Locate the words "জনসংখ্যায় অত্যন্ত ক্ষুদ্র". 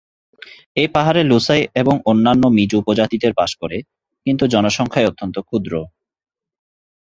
4.47-5.73